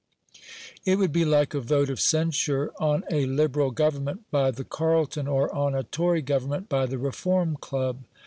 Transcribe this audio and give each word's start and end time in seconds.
It 0.83 0.95
would 0.97 1.11
be 1.13 1.25
like 1.25 1.53
a 1.53 1.59
vote 1.61 1.91
of 1.91 1.99
censure 2.01 2.71
on 2.79 3.03
a 3.11 3.27
Liberal 3.27 3.69
Government 3.69 4.21
by 4.31 4.49
the 4.49 4.63
Carlton, 4.63 5.27
or 5.27 5.53
on 5.53 5.75
a 5.75 5.83
Tory 5.83 6.23
Government 6.23 6.67
by 6.67 6.87
the 6.87 6.97
Reform 6.97 7.55
Club. 7.57 7.99